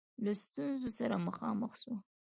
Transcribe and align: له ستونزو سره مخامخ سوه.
له 0.23 0.31
ستونزو 0.43 0.89
سره 0.99 1.15
مخامخ 1.27 1.71
سوه. 1.81 1.97